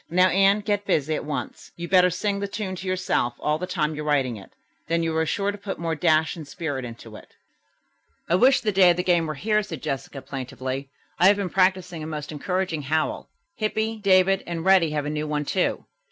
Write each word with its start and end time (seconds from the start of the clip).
"Now, 0.09 0.29
Anne, 0.29 0.61
get 0.61 0.87
busy 0.87 1.13
at 1.13 1.25
once. 1.25 1.71
You'd 1.75 1.91
better 1.91 2.09
sing 2.09 2.39
the 2.39 2.47
tune 2.47 2.75
to 2.77 2.87
yourself 2.87 3.35
all 3.39 3.59
the 3.59 3.67
time 3.67 3.93
you're 3.93 4.03
writing 4.03 4.35
it, 4.35 4.49
then 4.87 5.03
you'll 5.03 5.19
be 5.21 5.27
sure 5.27 5.51
to 5.51 5.59
put 5.59 5.77
more 5.77 5.93
dash 5.93 6.35
and 6.35 6.47
spirit 6.47 6.83
into 6.85 7.15
it." 7.15 7.35
"I 8.27 8.33
wish 8.33 8.61
the 8.61 8.71
day 8.71 8.89
of 8.89 8.97
the 8.97 9.03
game 9.03 9.27
were 9.27 9.35
here," 9.35 9.61
said 9.61 9.83
Jessica 9.83 10.23
plaintively. 10.23 10.89
"I 11.19 11.27
have 11.27 11.35
been 11.37 11.51
practising 11.51 12.01
a 12.01 12.07
most 12.07 12.31
encouraging 12.31 12.81
howl. 12.81 13.29
Hippy, 13.57 13.97
David 13.99 14.41
and 14.47 14.65
Reddy 14.65 14.89
have 14.89 15.05
a 15.05 15.09
new 15.11 15.27
one, 15.27 15.45
too. 15.45 15.85